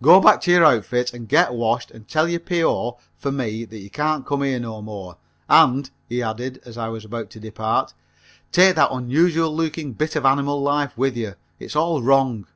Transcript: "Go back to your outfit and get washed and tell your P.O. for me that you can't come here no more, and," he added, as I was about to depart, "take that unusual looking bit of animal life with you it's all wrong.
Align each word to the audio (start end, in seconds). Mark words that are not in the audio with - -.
"Go 0.00 0.18
back 0.18 0.40
to 0.40 0.50
your 0.50 0.64
outfit 0.64 1.12
and 1.12 1.28
get 1.28 1.52
washed 1.52 1.90
and 1.90 2.08
tell 2.08 2.26
your 2.26 2.40
P.O. 2.40 2.96
for 3.18 3.30
me 3.30 3.66
that 3.66 3.76
you 3.80 3.90
can't 3.90 4.24
come 4.24 4.40
here 4.40 4.58
no 4.58 4.80
more, 4.80 5.18
and," 5.46 5.90
he 6.08 6.22
added, 6.22 6.58
as 6.64 6.78
I 6.78 6.88
was 6.88 7.04
about 7.04 7.28
to 7.32 7.38
depart, 7.38 7.92
"take 8.50 8.76
that 8.76 8.88
unusual 8.90 9.54
looking 9.54 9.92
bit 9.92 10.16
of 10.16 10.24
animal 10.24 10.62
life 10.62 10.96
with 10.96 11.18
you 11.18 11.34
it's 11.58 11.76
all 11.76 12.00
wrong. 12.02 12.46